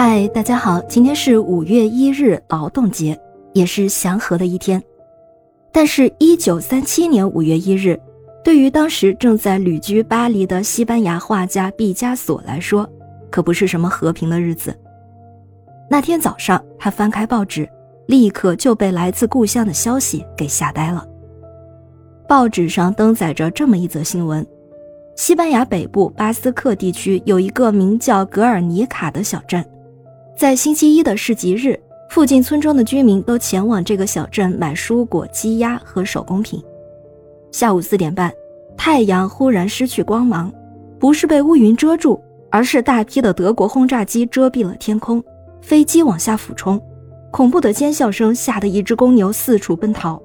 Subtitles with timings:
[0.00, 3.20] 嗨，大家好，今天是五月一日，劳动节，
[3.52, 4.80] 也是祥和的一天。
[5.72, 8.00] 但是，一九三七年五月一日，
[8.44, 12.88] 对于当时正在旅居巴黎的西班牙画家毕加索来说，
[13.28, 14.72] 可不是什么和平的日子。
[15.90, 17.68] 那天早上，他翻开报纸，
[18.06, 21.04] 立刻就被来自故乡的消息给吓呆了。
[22.28, 24.46] 报纸上登载着这么一则新闻：
[25.16, 29.64] 西班牙北部巴斯克地区有一个名叫格尔尼卡的小镇。
[30.38, 31.76] 在星期一的市集日，
[32.10, 36.62] 附近村庄的居民都前往这个小镇买蔬果、鸡鸭和手工品。
[37.50, 38.32] 下午四点半，
[38.76, 40.52] 太阳忽然失去光芒，
[40.96, 45.20] 不是被乌云遮住，而是大批的德国轰炸机遮蔽了天空，
[45.60, 46.80] 飞机往下俯冲，
[47.32, 50.22] 恐怖的尖叫声吓得一只公牛四处奔逃。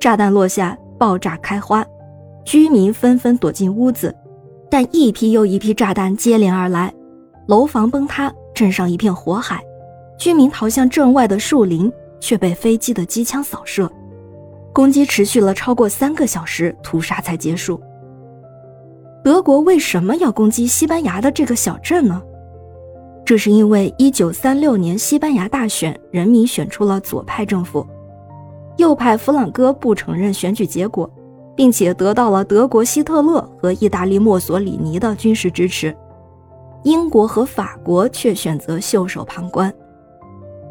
[0.00, 1.86] 炸弹落下，爆炸开花，
[2.44, 4.12] 居民纷纷躲进屋子，
[4.68, 6.92] 但一批又一批炸弹接连而来，
[7.46, 8.34] 楼房崩塌。
[8.60, 9.64] 镇上一片火海，
[10.18, 11.90] 居民逃向镇外的树林，
[12.20, 13.90] 却被飞机的机枪扫射。
[14.70, 17.80] 攻击持续了超过三个小时，屠杀才结束。
[19.24, 22.20] 德国为什么要攻击西班牙的这个小镇呢？
[23.24, 27.86] 这是因为1936年西班牙大选，人民选出了左派政府，
[28.76, 31.10] 右派弗朗哥不承认选举结果，
[31.56, 35.96] 并且得到了德国希特勒和意大利墨索里尼的军事支持。
[36.82, 39.72] 英国和法国却选择袖手旁观。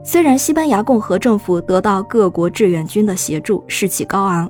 [0.03, 4.49] 虽然西班牙共和政府得到各国志愿军的协助，士气高昂，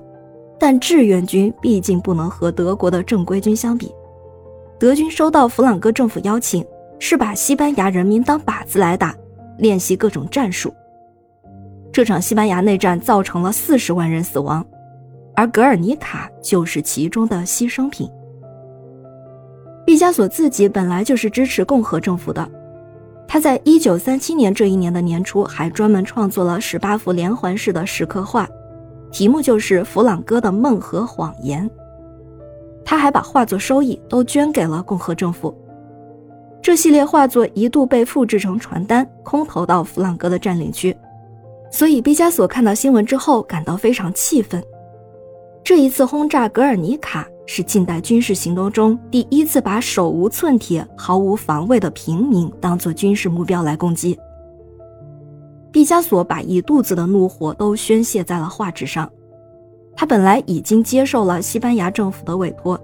[0.59, 3.93] 但志愿军毕竟不能和德国的正规军相比。
[4.79, 6.65] 德军收到弗朗哥政府邀请，
[6.99, 9.13] 是把西班牙人民当靶子来打，
[9.57, 10.73] 练习各种战术。
[11.91, 14.65] 这场西班牙内战造成了四十万人死亡，
[15.35, 18.09] 而格尔尼卡就是其中的牺牲品。
[19.89, 22.47] 毕加索自己本来就是支持共和政府的，
[23.27, 28.47] 他在一九三七年这一年的年初还专门创作了十八幅连环式的石刻画，
[29.11, 31.67] 题目就是《弗朗哥的梦和谎言》。
[32.85, 35.51] 他还把画作收益都捐给了共和政府。
[36.61, 40.95] 这系列画作一度被复制成传单，空投到弗朗哥的占领区，
[41.71, 44.63] 所以毕加索看到新闻之后感到非常气愤。
[45.63, 47.27] 这一次轰炸格尔尼卡。
[47.51, 54.15] 是近代军事行动中第一次把手无寸铁、毫无防卫的平民当作军事目标来攻击。
[55.71, 59.11] 毕加索把一肚子的怒火都宣泄在了画纸上。
[59.95, 62.79] 他本来已经接受了西班牙政府的委托，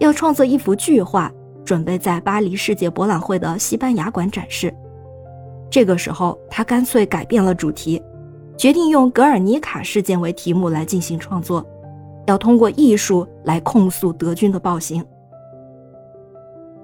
[0.00, 1.32] 要创作一幅巨画，
[1.64, 4.74] 准备在巴黎世界博览会的西班牙馆展示。
[5.70, 8.02] 这个时候，他干脆改变了主题，
[8.56, 11.64] 决定用格尔尼卡事件为题目来进行创作。
[12.28, 15.02] 要通过艺术来控诉德军的暴行。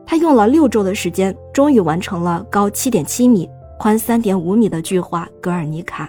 [0.06, 6.06] 他用了六周的时间，终于完成了高七点七米、宽三点五米的巨画《格尔尼卡》。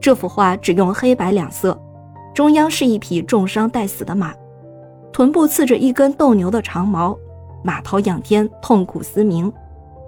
[0.00, 1.76] 这幅画只用黑白两色，
[2.32, 4.32] 中央是一匹重伤待死的马，
[5.12, 7.18] 臀部刺着一根斗牛的长矛，
[7.64, 9.52] 马头仰天，痛苦嘶鸣。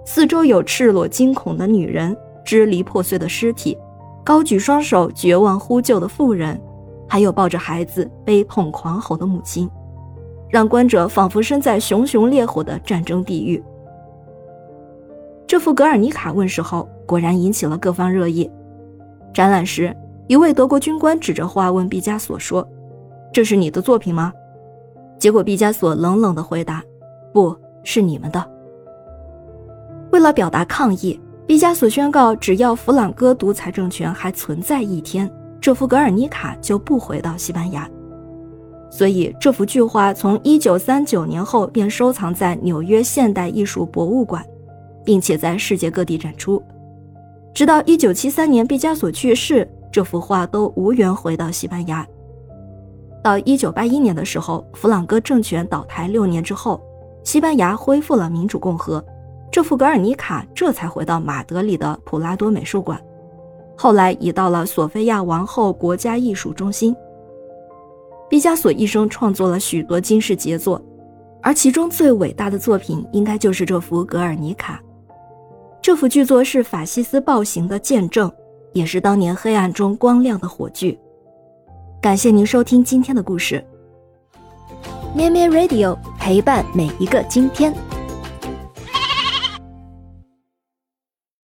[0.05, 2.15] 四周有赤裸惊恐的女人、
[2.45, 3.77] 支离破碎的尸体、
[4.23, 6.57] 高举双手绝望呼救的妇人。
[7.07, 9.69] 还有抱着孩子悲痛狂吼的母亲，
[10.49, 13.63] 让观者仿佛身在熊熊烈火的战争地狱。
[15.47, 18.49] 这幅《格尔尼卡》问世后，果然引起了各方热议。
[19.33, 19.95] 展览时，
[20.27, 22.67] 一位德国军官指着画问毕加索说
[23.31, 24.33] ：“这是你的作品吗？”
[25.19, 26.83] 结果毕加索冷冷地回答
[27.31, 28.43] ：“不是你们的。”
[30.11, 35.31] 为了表达抗议，毕加索宣告，只要弗朗哥独裁政权还存在一天。
[35.65, 37.89] 这幅《格尔尼卡》就不回到西班牙，
[38.91, 44.45] 所以这幅巨画从1939年后便收藏在纽约现代艺术博物馆，
[45.03, 46.61] 并且在世界各地展出。
[47.51, 52.05] 直到1973年毕加索去世，这幅画都无缘回到西班牙。
[53.23, 56.79] 到1981年的时候，弗朗哥政权倒台六年之后，
[57.23, 59.03] 西班牙恢复了民主共和，
[59.51, 63.01] 这幅《格尔尼卡》这才回到马德里的普拉多美术馆。
[63.75, 66.95] 后来移到了索菲亚王后国家艺术中心。
[68.29, 70.81] 毕加索一生创作了许多惊世杰作，
[71.41, 74.81] 而其中最伟大的作品应该就是这幅《格尔尼卡》。
[75.79, 78.31] 这幅巨作是法西斯暴行的见证，
[78.73, 80.99] 也是当年黑暗中光亮的火炬。
[82.01, 83.63] 感谢您收听今天的故事，
[85.13, 87.71] 咩咩 Radio 陪伴每一个今天。